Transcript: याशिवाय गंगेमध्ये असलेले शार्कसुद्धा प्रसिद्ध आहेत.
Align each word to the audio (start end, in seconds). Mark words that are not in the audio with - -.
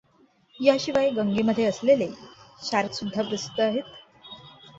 याशिवाय 0.59 1.09
गंगेमध्ये 1.11 1.65
असलेले 1.65 2.07
शार्कसुद्धा 2.61 3.21
प्रसिद्ध 3.21 3.59
आहेत. 3.61 3.83